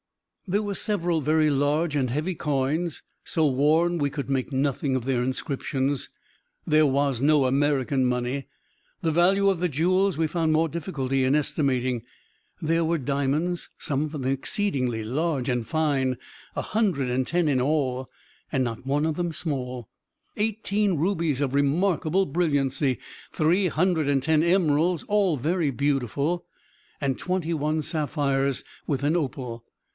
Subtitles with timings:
[0.47, 4.95] There were several very large and heavy coins, so worn that we could make nothing
[4.97, 6.09] of their inscriptions.
[6.67, 8.47] There was no American money.
[9.01, 12.01] The value of the jewels we found more difficulty in estimating.
[12.61, 16.17] There were diamonds some of them exceedingly large and fine
[16.55, 18.09] a hundred and ten in all,
[18.51, 19.87] and not one of them small;
[20.35, 22.97] eighteen rubies of remarkable brilliancy;
[23.31, 26.45] three hundred and ten emeralds, all very beautiful;
[26.99, 29.63] and twenty one sapphires, with an opal.